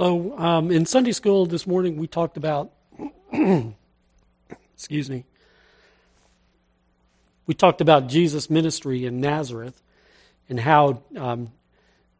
[0.00, 2.70] So, um, in Sunday school this morning, we talked about,
[4.74, 5.26] excuse me,
[7.46, 9.82] we talked about Jesus' ministry in Nazareth
[10.48, 11.52] and how um,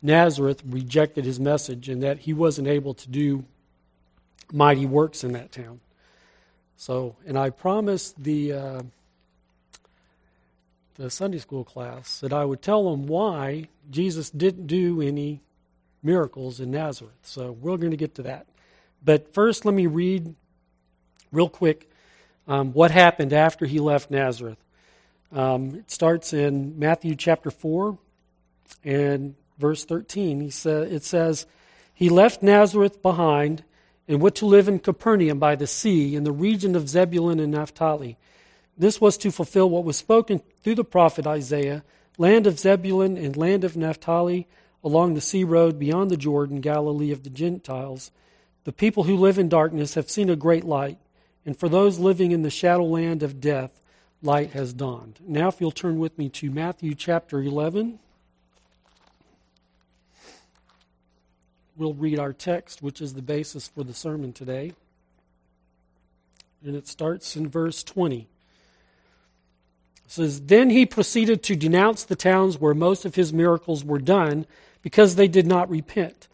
[0.02, 3.46] Nazareth rejected his message and that he wasn't able to do
[4.52, 5.80] mighty works in that town.
[6.76, 8.82] So, and I promised the uh,
[10.96, 15.40] the Sunday school class that I would tell them why Jesus didn't do any
[16.02, 17.18] miracles in Nazareth.
[17.22, 18.46] So we're going to get to that.
[19.04, 20.34] But first, let me read
[21.32, 21.90] real quick
[22.46, 24.58] um, what happened after he left Nazareth.
[25.32, 27.96] Um, it starts in Matthew chapter 4
[28.84, 30.40] and verse 13.
[30.40, 31.46] He sa- it says,
[31.94, 33.64] He left Nazareth behind
[34.08, 37.52] and went to live in Capernaum by the sea in the region of Zebulun and
[37.52, 38.16] Naphtali.
[38.76, 41.84] This was to fulfill what was spoken through the prophet Isaiah
[42.20, 44.46] land of Zebulun and land of Naphtali,
[44.82, 48.10] along the sea road beyond the Jordan, Galilee of the Gentiles.
[48.64, 50.98] The people who live in darkness have seen a great light,
[51.44, 53.80] and for those living in the shadow land of death,
[54.22, 55.18] light has dawned.
[55.26, 57.98] Now, if you'll turn with me to Matthew chapter 11.
[61.76, 64.74] We'll read our text, which is the basis for the sermon today.
[66.62, 68.18] And it starts in verse 20.
[68.18, 68.28] It
[70.06, 74.44] says, Then he proceeded to denounce the towns where most of his miracles were done
[74.82, 76.28] because they did not repent.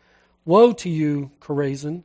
[0.44, 2.04] Woe to you, Chorazin!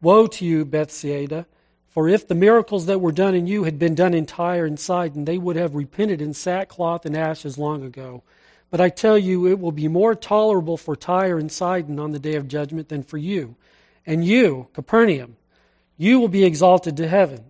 [0.00, 1.46] Woe to you, Bethsaida!
[1.88, 4.80] For if the miracles that were done in you had been done in Tyre and
[4.80, 8.24] Sidon, they would have repented in sackcloth and ashes long ago.
[8.68, 12.18] But I tell you, it will be more tolerable for Tyre and Sidon on the
[12.18, 13.54] day of judgment than for you.
[14.04, 15.36] And you, Capernaum,
[15.96, 17.44] you will be exalted to heaven.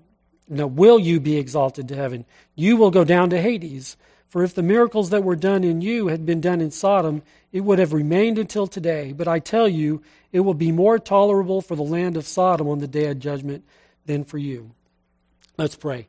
[0.46, 2.26] No, will you be exalted to heaven?
[2.54, 3.96] You will go down to Hades.
[4.34, 7.60] For if the miracles that were done in you had been done in Sodom, it
[7.60, 9.12] would have remained until today.
[9.12, 12.80] But I tell you, it will be more tolerable for the land of Sodom on
[12.80, 13.62] the day of judgment
[14.06, 14.72] than for you.
[15.56, 16.08] Let's pray.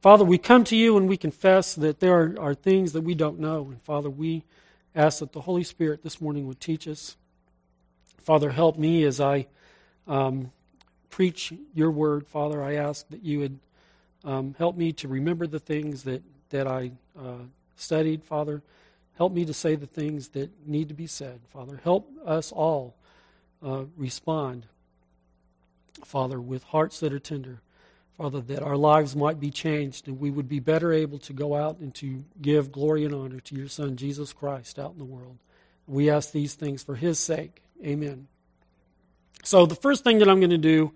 [0.00, 3.14] Father, we come to you and we confess that there are, are things that we
[3.14, 3.66] don't know.
[3.66, 4.44] And Father, we
[4.94, 7.18] ask that the Holy Spirit this morning would teach us.
[8.16, 9.46] Father, help me as I
[10.06, 10.52] um,
[11.10, 12.26] preach your word.
[12.26, 13.58] Father, I ask that you would
[14.24, 17.44] um, help me to remember the things that, that I uh,
[17.76, 18.24] studied.
[18.24, 18.62] Father,
[19.16, 21.40] help me to say the things that need to be said.
[21.52, 22.94] Father, help us all
[23.64, 24.66] uh, respond
[26.04, 27.60] Father, with hearts that are tender,
[28.16, 31.54] Father, that our lives might be changed and we would be better able to go
[31.54, 35.04] out and to give glory and honor to your Son, Jesus Christ, out in the
[35.04, 35.38] world.
[35.86, 37.62] We ask these things for his sake.
[37.84, 38.28] Amen.
[39.44, 40.92] So, the first thing that I'm going to do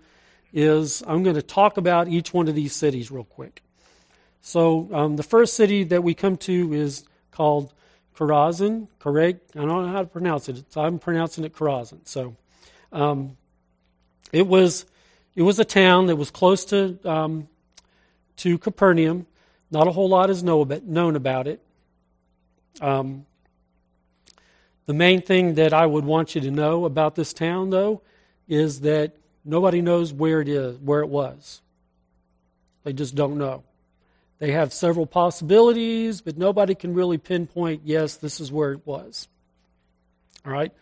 [0.51, 3.63] is I'm going to talk about each one of these cities real quick.
[4.45, 7.73] So, um, the first city that we come to is called
[8.15, 8.89] Chorazin.
[8.99, 9.55] Correct?
[9.55, 10.63] I don't know how to pronounce it.
[10.75, 11.99] I'm pronouncing it Chorazin.
[12.03, 12.35] So,
[12.91, 13.37] um,
[14.33, 14.85] it was
[15.35, 17.47] it was a town that was close to, um,
[18.37, 19.25] to Capernaum.
[19.71, 21.59] Not a whole lot is know about, known about it.
[22.81, 23.25] Um,
[24.85, 28.01] the main thing that I would want you to know about this town, though,
[28.47, 29.15] is that
[29.45, 31.61] nobody knows where it is, where it was.
[32.83, 33.63] They just don't know.
[34.43, 39.29] They have several possibilities, but nobody can really pinpoint, yes, this is where it was.
[40.45, 40.73] All right?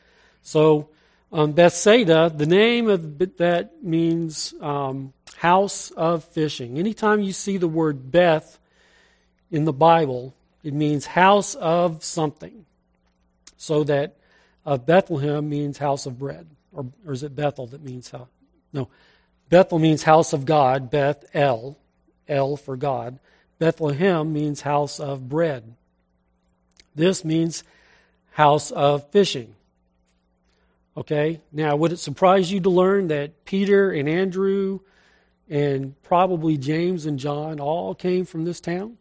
[0.41, 0.89] So
[1.31, 6.79] um, Bethsaida, the name of that means um, house of fishing.
[6.79, 8.57] Anytime you see the word Beth
[9.51, 10.33] in the Bible,
[10.63, 12.65] it means house of something.
[13.57, 14.15] So that
[14.65, 16.47] uh, Bethlehem means house of bread.
[16.73, 18.27] Or, or is it Bethel that means house?
[18.73, 18.89] No.
[19.49, 21.77] Bethel means house of God, Beth El,
[22.27, 23.19] El for God.
[23.61, 25.75] Bethlehem means house of bread.
[26.95, 27.63] This means
[28.31, 29.53] house of fishing.
[30.97, 31.41] Okay?
[31.51, 34.79] Now, would it surprise you to learn that Peter and Andrew
[35.47, 38.97] and probably James and John all came from this town?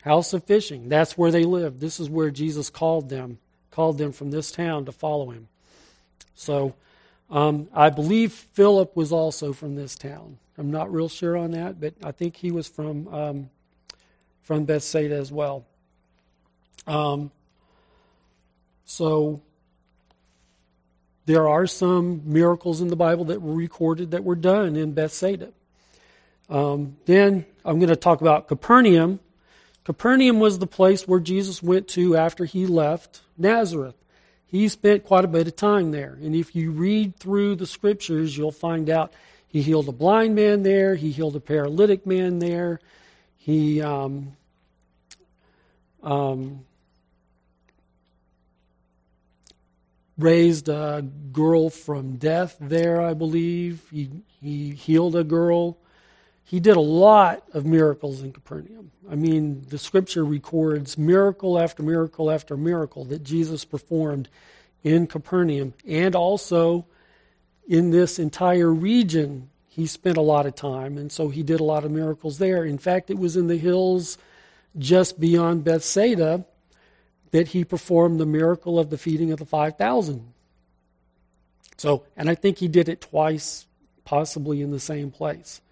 [0.00, 0.88] House of fishing.
[0.88, 1.78] That's where they lived.
[1.78, 3.38] This is where Jesus called them,
[3.70, 5.48] called them from this town to follow him.
[6.34, 6.74] So,
[7.32, 10.38] um, I believe Philip was also from this town.
[10.58, 13.50] I'm not real sure on that, but I think he was from um,
[14.42, 15.64] from Bethsaida as well.
[16.86, 17.30] Um,
[18.84, 19.40] so
[21.24, 25.52] there are some miracles in the Bible that were recorded that were done in Bethsaida.
[26.50, 29.20] Um, then I'm going to talk about Capernaum.
[29.84, 33.94] Capernaum was the place where Jesus went to after he left Nazareth.
[34.52, 36.18] He spent quite a bit of time there.
[36.20, 39.14] And if you read through the scriptures, you'll find out
[39.48, 42.78] he healed a blind man there, he healed a paralytic man there,
[43.38, 44.36] he um,
[46.02, 46.66] um,
[50.18, 51.02] raised a
[51.32, 53.82] girl from death there, I believe.
[53.90, 54.10] He,
[54.42, 55.78] he healed a girl.
[56.44, 58.90] He did a lot of miracles in Capernaum.
[59.10, 64.28] I mean, the scripture records miracle after miracle after miracle that Jesus performed
[64.82, 66.86] in Capernaum and also
[67.68, 69.48] in this entire region.
[69.66, 72.64] He spent a lot of time, and so he did a lot of miracles there.
[72.64, 74.18] In fact, it was in the hills
[74.76, 76.44] just beyond Bethsaida
[77.30, 80.32] that he performed the miracle of the feeding of the 5,000.
[81.78, 83.66] So, and I think he did it twice,
[84.04, 85.62] possibly in the same place.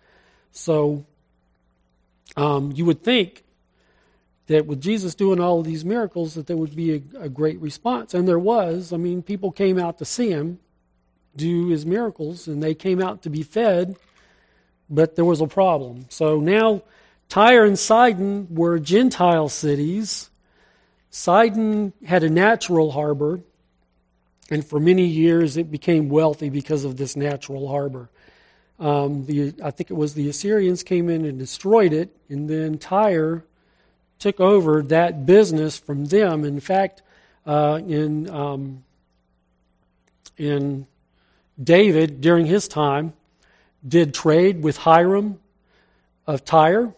[0.53, 1.05] So,
[2.37, 3.45] um, you would think
[4.47, 7.61] that with Jesus doing all of these miracles, that there would be a, a great
[7.61, 8.93] response, and there was.
[8.93, 10.59] I mean, people came out to see him
[11.37, 13.97] do his miracles, and they came out to be fed,
[14.89, 16.07] but there was a problem.
[16.09, 16.83] So now,
[17.29, 20.31] Tyre and Sidon were Gentile cities
[21.11, 23.41] Sidon had a natural harbor,
[24.49, 28.09] and for many years it became wealthy because of this natural harbor.
[28.81, 32.79] Um, the, I think it was the Assyrians came in and destroyed it, and then
[32.79, 33.45] Tyre
[34.19, 36.45] took over that business from them.
[36.45, 37.03] In fact,
[37.47, 38.83] uh, in um,
[40.39, 40.87] in
[41.63, 43.13] David during his time,
[43.87, 45.39] did trade with Hiram
[46.27, 46.95] of Tyre,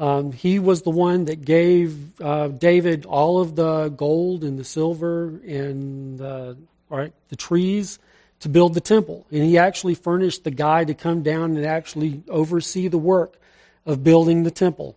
[0.00, 4.64] um, he was the one that gave uh, David all of the gold and the
[4.64, 6.56] silver and the,
[6.88, 7.98] right, the trees
[8.40, 9.26] to build the temple.
[9.30, 13.38] And he actually furnished the guy to come down and actually oversee the work
[13.86, 14.96] of building the temple.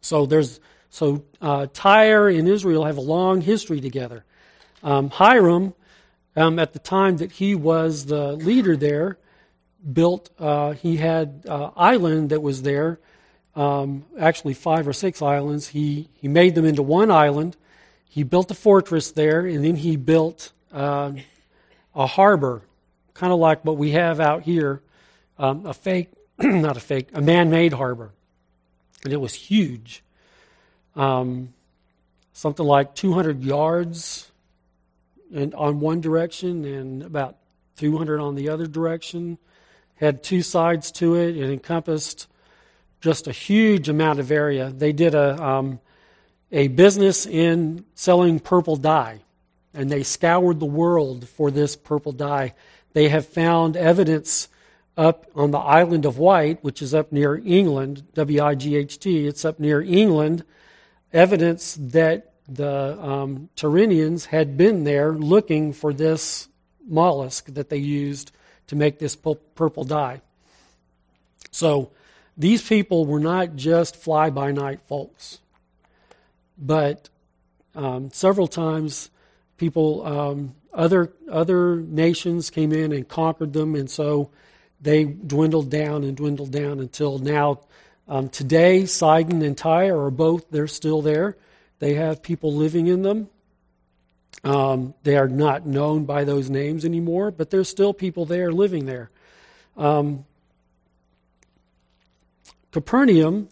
[0.00, 0.60] So there's
[0.90, 4.24] so uh, Tyre and Israel have a long history together.
[4.82, 5.74] Um, Hiram,
[6.36, 9.18] um, at the time that he was the leader there,
[9.92, 10.30] built.
[10.38, 13.00] Uh, he had uh, island that was there
[13.56, 15.68] um, actually five or six islands.
[15.68, 17.56] He, he made them into one island.
[18.08, 21.12] He built a fortress there, and then he built uh,
[21.94, 22.62] a harbor,
[23.14, 24.82] kind of like what we have out here,
[25.38, 26.08] um, a fake,
[26.38, 28.12] not a fake, a man made harbor.
[29.04, 30.02] And it was huge.
[30.96, 31.52] Um,
[32.32, 34.30] something like 200 yards
[35.30, 37.36] in, on one direction and about
[37.76, 39.38] 200 on the other direction.
[39.96, 41.36] Had two sides to it.
[41.36, 42.28] It encompassed
[43.00, 44.70] just a huge amount of area.
[44.70, 45.80] They did a, um,
[46.50, 49.20] a business in selling purple dye,
[49.74, 52.54] and they scoured the world for this purple dye.
[52.92, 54.48] They have found evidence
[54.96, 58.98] up on the island of Wight, which is up near England, W I G H
[59.00, 60.44] T, it's up near England,
[61.12, 66.48] evidence that the um, Tyrrhenians had been there looking for this
[66.86, 68.30] mollusk that they used
[68.68, 70.20] to make this purple dye.
[71.50, 71.90] So,
[72.36, 75.38] these people were not just fly by night folks,
[76.58, 77.08] but
[77.74, 79.10] um, several times
[79.56, 84.30] people, um, other, other nations came in and conquered them, and so
[84.80, 87.60] they dwindled down and dwindled down until now.
[88.06, 91.36] Um, today, Sidon and Tyre are both, they're still there.
[91.78, 93.28] They have people living in them.
[94.42, 98.84] Um, they are not known by those names anymore, but there's still people there living
[98.84, 99.10] there.
[99.76, 100.26] Um,
[102.72, 103.48] Capernaum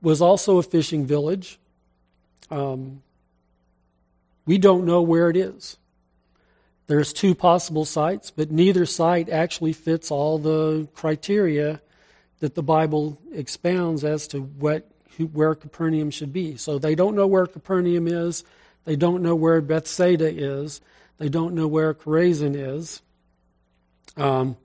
[0.00, 1.58] was also a fishing village.
[2.50, 3.02] Um,
[4.46, 5.76] we don't know where it is.
[6.86, 11.80] There's two possible sites, but neither site actually fits all the criteria
[12.38, 14.88] that the Bible expounds as to what
[15.32, 16.56] where Capernaum should be.
[16.56, 18.44] So they don't know where Capernaum is.
[18.84, 20.80] They don't know where Bethsaida is.
[21.18, 23.00] They don't know where Chorazin is.
[24.16, 24.56] Um,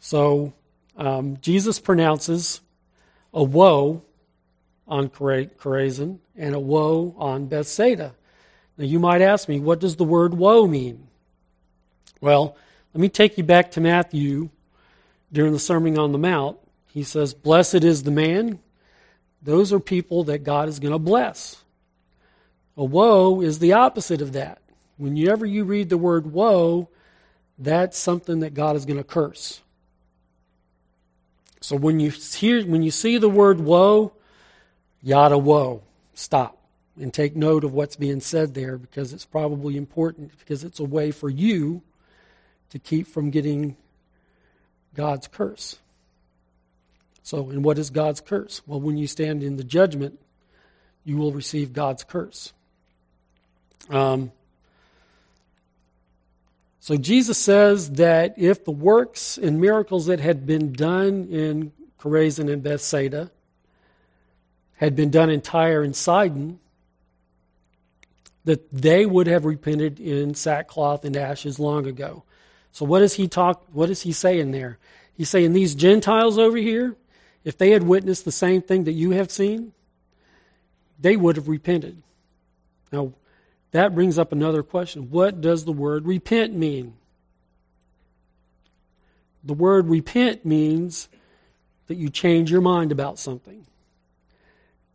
[0.00, 0.52] so
[0.96, 2.60] um, Jesus pronounces
[3.32, 4.02] a woe
[4.88, 8.14] on Chorazin and a woe on Bethsaida.
[8.78, 11.06] Now, you might ask me, what does the word woe mean?
[12.20, 12.56] Well,
[12.92, 14.50] let me take you back to Matthew
[15.32, 16.58] during the Sermon on the Mount.
[16.86, 18.58] He says, Blessed is the man.
[19.42, 21.62] Those are people that God is going to bless.
[22.76, 24.60] A woe is the opposite of that.
[24.98, 26.88] Whenever you read the word woe,
[27.58, 29.60] that's something that God is going to curse.
[31.60, 34.12] So when you hear when you see the word woe,
[35.02, 35.82] yada woe,
[36.14, 36.55] stop
[36.98, 40.84] and take note of what's being said there because it's probably important because it's a
[40.84, 41.82] way for you
[42.70, 43.76] to keep from getting
[44.94, 45.78] God's curse.
[47.22, 48.62] So, and what is God's curse?
[48.66, 50.18] Well, when you stand in the judgment,
[51.04, 52.52] you will receive God's curse.
[53.90, 54.32] Um,
[56.80, 62.52] so Jesus says that if the works and miracles that had been done in Chorazin
[62.52, 63.30] and Bethsaida
[64.76, 66.60] had been done in Tyre and Sidon,
[68.46, 72.22] that they would have repented in sackcloth and ashes long ago.
[72.70, 74.78] So what does he talk what is he saying there?
[75.12, 76.94] He's saying these Gentiles over here,
[77.44, 79.72] if they had witnessed the same thing that you have seen,
[80.98, 82.02] they would have repented.
[82.92, 83.12] Now,
[83.72, 85.10] that brings up another question.
[85.10, 86.94] What does the word repent mean?
[89.42, 91.08] The word repent means
[91.88, 93.66] that you change your mind about something.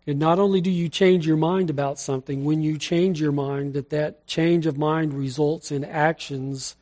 [0.07, 3.73] And not only do you change your mind about something, when you change your mind,
[3.73, 6.75] that that change of mind results in actions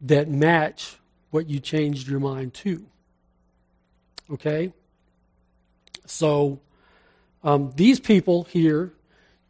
[0.00, 0.96] that match
[1.30, 2.84] what you changed your mind to.
[4.30, 4.72] Okay?
[6.06, 6.60] So,
[7.42, 8.92] um, these people here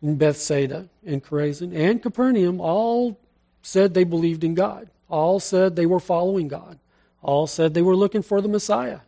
[0.00, 3.18] in Bethsaida and Chorazin and Capernaum all
[3.62, 4.88] said they believed in God.
[5.08, 6.78] All said they were following God.
[7.22, 9.00] All said they were looking for the Messiah.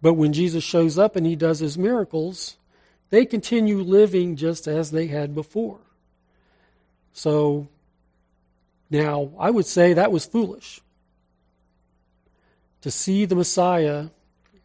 [0.00, 2.56] But when Jesus shows up and he does his miracles,
[3.10, 5.80] they continue living just as they had before.
[7.12, 7.68] So
[8.90, 10.80] now, I would say that was foolish.
[12.82, 14.06] To see the Messiah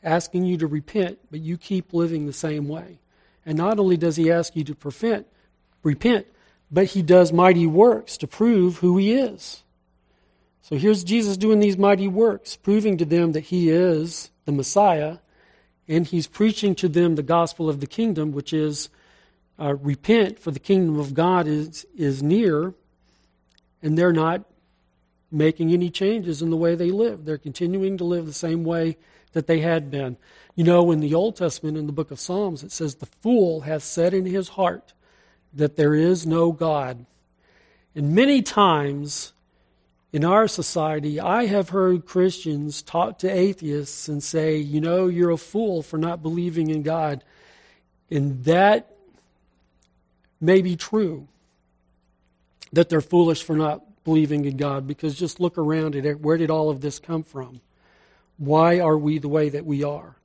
[0.04, 3.00] asking you to repent, but you keep living the same way.
[3.46, 5.25] And not only does he ask you to prevent,
[5.82, 6.28] repent,
[6.72, 9.63] but he does mighty works to prove who he is.
[10.62, 15.18] So here's Jesus doing these mighty works, proving to them that he is the Messiah,
[15.88, 18.90] and he's preaching to them the gospel of the kingdom, which is
[19.60, 22.74] uh, repent, for the kingdom of God is, is near,
[23.82, 24.44] and they're not
[25.32, 27.25] making any changes in the way they live.
[27.25, 28.98] They're continuing to live the same way
[29.34, 30.18] that they had been.
[30.56, 33.62] You know, in the Old Testament, in the book of Psalms, it says, The fool
[33.62, 34.94] hath said in his heart
[35.54, 37.06] that there is no God.
[37.96, 39.34] And many times
[40.13, 45.32] in our society, I have heard Christians talk to atheists and say, You know, you're
[45.32, 47.24] a fool for not believing in God.
[48.12, 48.96] And that
[50.39, 51.27] may be true,
[52.72, 56.22] that they're foolish for not believing in God, because just look around at it.
[56.22, 57.60] Where did all of this come from?
[58.38, 60.15] Why are we the way that we are?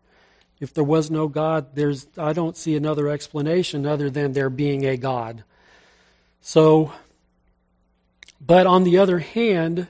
[0.60, 4.84] If there was no God, there's I don't see another explanation other than there being
[4.84, 5.44] a God.
[6.42, 6.92] So
[8.40, 9.88] but on the other hand,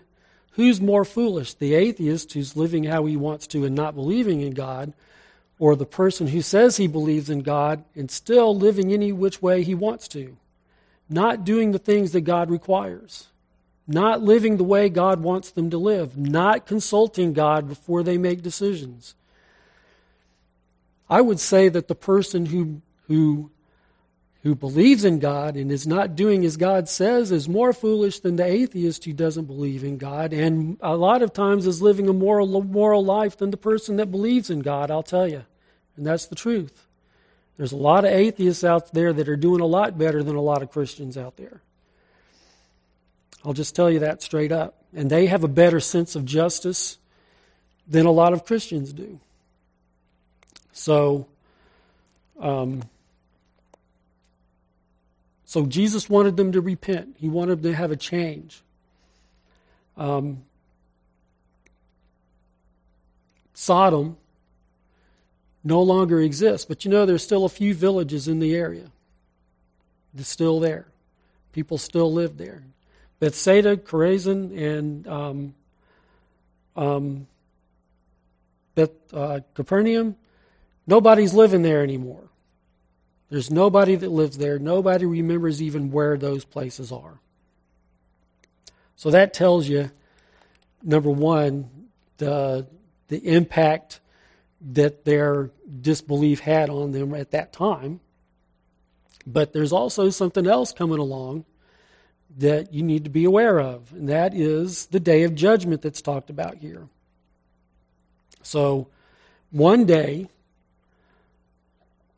[0.52, 1.54] who's more foolish?
[1.54, 4.92] The atheist who's living how he wants to and not believing in God,
[5.58, 9.62] or the person who says he believes in God and still living any which way
[9.62, 10.36] he wants to,
[11.08, 13.28] not doing the things that God requires?
[13.88, 18.42] not living the way God wants them to live, not consulting God before they make
[18.42, 19.14] decisions.
[21.08, 23.50] I would say that the person who, who,
[24.42, 28.36] who believes in God and is not doing as God says is more foolish than
[28.36, 32.12] the atheist who doesn't believe in God, and a lot of times is living a
[32.12, 35.44] moral, moral life than the person that believes in God, I'll tell you.
[35.96, 36.86] And that's the truth.
[37.56, 40.40] There's a lot of atheists out there that are doing a lot better than a
[40.40, 41.60] lot of Christians out there.
[43.44, 44.76] I'll just tell you that straight up.
[44.94, 46.98] And they have a better sense of justice
[47.88, 49.18] than a lot of Christians do.
[50.72, 51.26] So,
[52.40, 52.82] um,
[55.48, 57.16] so Jesus wanted them to repent.
[57.18, 58.60] He wanted them to have a change.
[59.96, 60.42] Um,
[63.54, 64.18] Sodom
[65.64, 68.90] no longer exists, but you know there's still a few villages in the area.
[70.18, 70.88] It's still there.
[71.54, 72.62] People still live there.
[73.18, 75.54] Bethsaida, Chorazin, and um,
[76.76, 77.26] um,
[78.74, 80.14] Beth, uh, Capernaum,
[80.86, 82.28] nobody's living there anymore.
[83.30, 84.58] There's nobody that lives there.
[84.58, 87.20] Nobody remembers even where those places are.
[88.96, 89.90] So that tells you,
[90.82, 91.70] number one,
[92.16, 92.66] the
[93.08, 94.00] the impact
[94.60, 98.00] that their disbelief had on them at that time.
[99.26, 101.44] But there's also something else coming along
[102.38, 106.02] that you need to be aware of, and that is the day of judgment that's
[106.02, 106.88] talked about here.
[108.42, 108.88] So,
[109.50, 110.28] one day,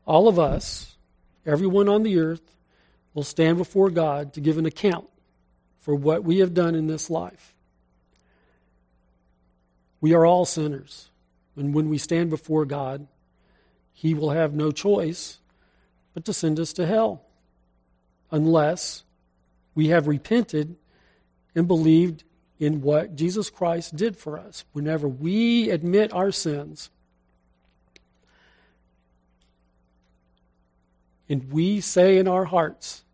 [0.07, 0.97] all of us,
[1.51, 2.57] everyone on the earth,
[3.15, 5.09] will stand before God to give an account
[5.79, 7.55] for what we have done in this life.
[10.01, 11.11] We are all sinners.
[11.57, 13.07] And when we stand before God,
[13.93, 15.39] He will have no choice
[16.15, 17.23] but to send us to hell
[18.31, 19.05] unless
[19.75, 20.77] we have repented
[21.55, 22.25] and believed
[22.59, 24.65] in what Jesus Christ did for us.
[24.73, 26.91] Whenever we admit our sins
[31.31, 33.05] and we say in our hearts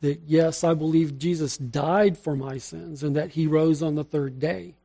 [0.00, 4.04] that, yes, I believe Jesus died for my sins and that he rose on the
[4.04, 4.76] third day,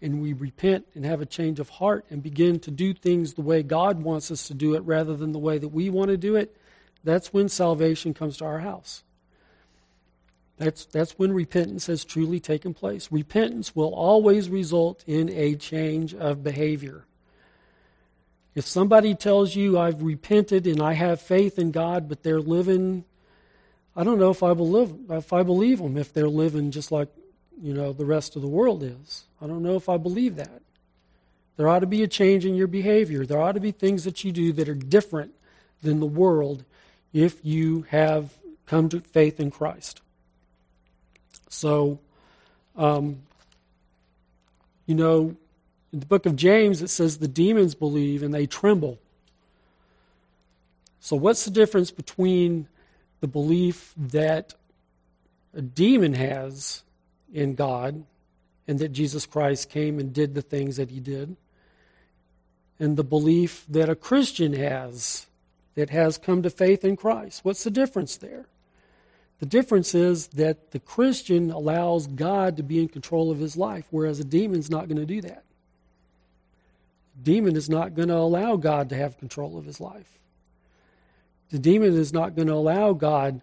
[0.00, 3.42] and we repent and have a change of heart and begin to do things the
[3.42, 6.16] way God wants us to do it rather than the way that we want to
[6.16, 6.56] do it,
[7.02, 9.02] that's when salvation comes to our house.
[10.58, 13.10] That's, that's when repentance has truly taken place.
[13.10, 17.04] Repentance will always result in a change of behavior.
[18.58, 23.04] If somebody tells you, I've repented and I have faith in God, but they're living,
[23.94, 27.06] I don't know if I believe, if I believe them, if they're living just like,
[27.62, 29.26] you know, the rest of the world is.
[29.40, 30.60] I don't know if I believe that.
[31.56, 33.24] There ought to be a change in your behavior.
[33.24, 35.30] There ought to be things that you do that are different
[35.80, 36.64] than the world
[37.12, 38.32] if you have
[38.66, 40.00] come to faith in Christ.
[41.48, 42.00] So,
[42.76, 43.18] um,
[44.86, 45.36] you know,
[45.92, 48.98] in the book of James, it says the demons believe and they tremble.
[51.00, 52.68] So, what's the difference between
[53.20, 54.54] the belief that
[55.54, 56.82] a demon has
[57.32, 58.04] in God
[58.66, 61.36] and that Jesus Christ came and did the things that he did,
[62.78, 65.26] and the belief that a Christian has
[65.74, 67.44] that has come to faith in Christ?
[67.44, 68.46] What's the difference there?
[69.38, 73.86] The difference is that the Christian allows God to be in control of his life,
[73.90, 75.44] whereas a demon's not going to do that.
[77.22, 80.18] Demon is not going to allow God to have control of his life.
[81.50, 83.40] The demon is not going to allow God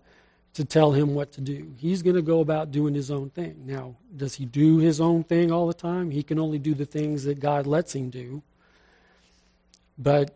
[0.53, 1.73] to tell him what to do.
[1.77, 3.63] He's going to go about doing his own thing.
[3.65, 6.11] Now, does he do his own thing all the time?
[6.11, 8.41] He can only do the things that God lets him do.
[9.97, 10.33] But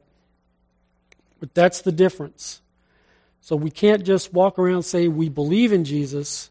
[1.39, 2.61] but that's the difference.
[3.41, 6.49] So we can't just walk around say we believe in Jesus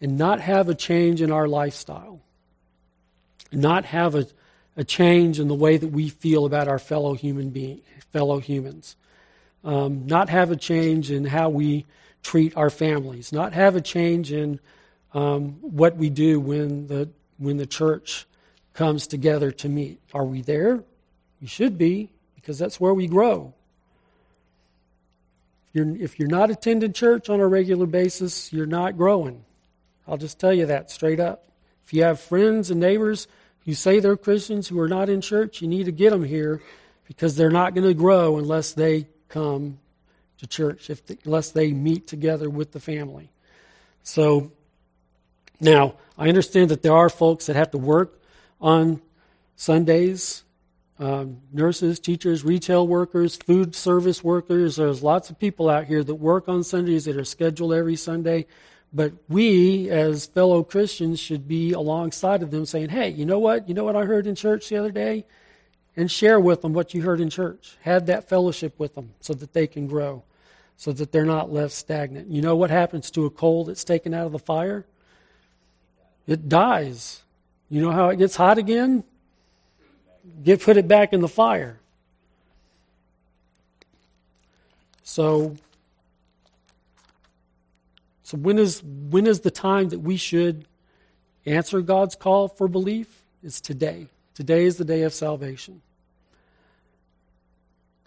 [0.00, 2.20] and not have a change in our lifestyle,
[3.52, 4.26] not have a,
[4.76, 7.80] a change in the way that we feel about our fellow human being,
[8.12, 8.96] fellow humans,
[9.64, 11.86] um, not have a change in how we
[12.22, 14.60] treat our families, not have a change in
[15.14, 18.26] um, what we do when the when the church
[18.74, 20.00] comes together to meet.
[20.14, 20.82] Are we there?
[21.40, 23.54] We should be because that's where we grow
[25.68, 29.44] If you're, if you're not attending church on a regular basis, you're not growing.
[30.08, 31.48] I'll just tell you that straight up.
[31.86, 33.28] If you have friends and neighbors
[33.66, 36.62] who say they're Christians who are not in church, you need to get them here
[37.06, 39.78] because they're not going to grow unless they come
[40.38, 43.30] to church, if they, unless they meet together with the family.
[44.02, 44.52] So,
[45.60, 48.20] now, I understand that there are folks that have to work
[48.60, 49.02] on
[49.56, 50.44] Sundays
[50.98, 54.76] um, nurses, teachers, retail workers, food service workers.
[54.76, 58.46] There's lots of people out here that work on Sundays that are scheduled every Sunday.
[58.96, 63.68] But we, as fellow Christians, should be alongside of them saying, hey, you know what?
[63.68, 65.26] You know what I heard in church the other day?
[65.96, 67.76] And share with them what you heard in church.
[67.82, 70.22] Have that fellowship with them so that they can grow,
[70.78, 72.30] so that they're not left stagnant.
[72.30, 74.86] You know what happens to a coal that's taken out of the fire?
[76.26, 77.22] It dies.
[77.68, 79.04] You know how it gets hot again?
[80.42, 81.78] get put it back in the fire.
[85.02, 85.56] So
[88.26, 90.64] so when is when is the time that we should
[91.46, 93.22] answer God's call for belief?
[93.40, 94.08] It's today.
[94.34, 95.80] Today is the day of salvation.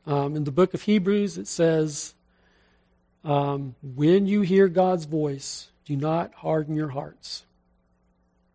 [0.06, 2.16] Um, in the book of Hebrews, it says,
[3.24, 7.46] um, "When you hear God's voice, do not harden your hearts."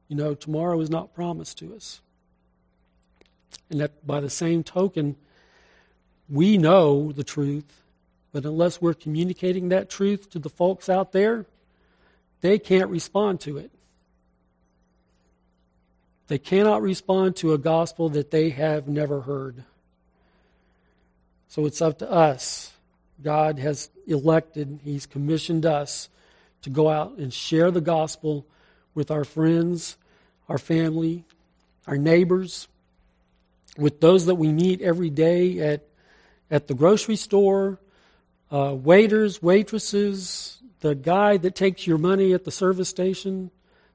[0.08, 2.02] You know, tomorrow is not promised to us.
[3.70, 5.16] And that by the same token,
[6.28, 7.84] we know the truth,
[8.32, 11.46] but unless we're communicating that truth to the folks out there,
[12.44, 13.70] they can't respond to it.
[16.26, 19.64] They cannot respond to a gospel that they have never heard.
[21.48, 22.74] So it's up to us.
[23.22, 26.10] God has elected, He's commissioned us
[26.60, 28.44] to go out and share the gospel
[28.94, 29.96] with our friends,
[30.46, 31.24] our family,
[31.86, 32.68] our neighbors,
[33.78, 35.86] with those that we meet every day at,
[36.50, 37.80] at the grocery store,
[38.52, 43.50] uh, waiters, waitresses, the guy that takes your money at the service station.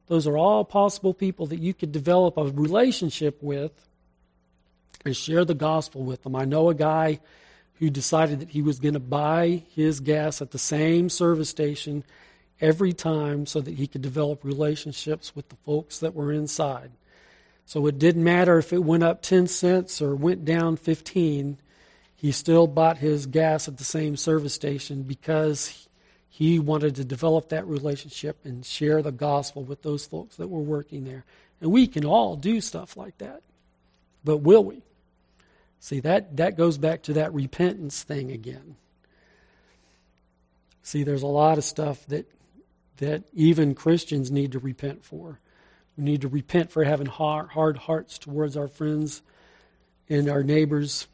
[0.07, 3.71] Those are all possible people that you could develop a relationship with
[5.05, 6.35] and share the gospel with them.
[6.35, 7.19] I know a guy
[7.75, 12.03] who decided that he was going to buy his gas at the same service station
[12.59, 16.89] every time so that he could develop relationships with the folks that were inside.
[17.67, 21.59] So it didn't matter if it went up 10 cents or went down 15.
[22.15, 25.87] He still bought his gas at the same service station because
[26.29, 30.61] he wanted to develop that relationship and share the gospel with those folks that were
[30.61, 31.25] working there.
[31.59, 33.41] And we can all do stuff like that.
[34.23, 34.83] But will we?
[35.79, 38.75] See, that, that goes back to that repentance thing again.
[40.83, 42.29] See, there's a lot of stuff that,
[42.97, 45.39] that even Christians need to repent for.
[45.97, 49.21] We need to repent for having hard, hard hearts towards our friends
[50.07, 51.07] and our neighbors,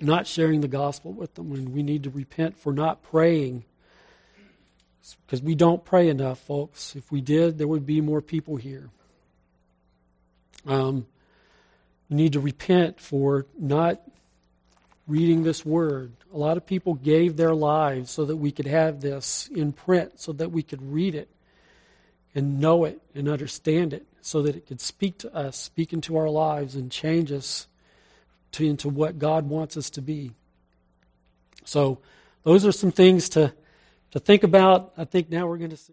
[0.00, 1.52] not sharing the gospel with them.
[1.52, 3.64] And we need to repent for not praying
[5.26, 6.96] Because we don't pray enough, folks.
[6.96, 8.88] If we did, there would be more people here.
[10.66, 11.06] Um,
[12.08, 14.00] we need to repent for not
[15.06, 16.12] reading this word.
[16.32, 20.20] A lot of people gave their lives so that we could have this in print,
[20.20, 21.28] so that we could read it
[22.34, 26.16] and know it and understand it, so that it could speak to us, speak into
[26.16, 27.66] our lives, and change us
[28.52, 30.32] to, into what God wants us to be.
[31.64, 31.98] So,
[32.42, 33.52] those are some things to,
[34.14, 34.92] to think about.
[34.96, 35.82] I think now we're going to see.